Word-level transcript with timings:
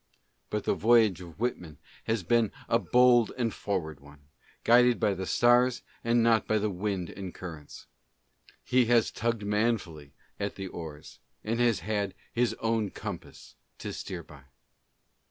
But 0.49 0.63
the 0.63 0.73
voyage 0.73 1.21
of 1.21 1.39
Whitman 1.39 1.77
has 2.05 2.23
been 2.23 2.51
a 2.67 2.79
bold 2.79 3.31
and 3.37 3.53
forward 3.53 3.99
one, 3.99 4.21
guided 4.63 4.99
by 4.99 5.13
the 5.13 5.27
stars 5.27 5.83
and 6.03 6.23
not 6.23 6.47
by 6.47 6.57
the 6.57 6.71
winds 6.71 7.11
and 7.15 7.31
currents; 7.31 7.85
he 8.63 8.85
has 8.85 9.11
tugged 9.11 9.43
manfully 9.45 10.13
at 10.39 10.55
the 10.55 10.65
oars 10.65 11.19
and 11.43 11.59
has 11.59 11.81
had 11.81 12.15
his 12.33 12.55
own 12.55 12.89
compass 12.89 13.53
to 13.77 13.93
steer 13.93 14.23
by. 14.23 14.45